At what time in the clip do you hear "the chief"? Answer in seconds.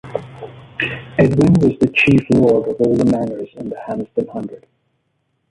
1.77-2.21